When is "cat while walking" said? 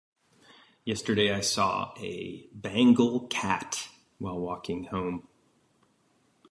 3.27-4.85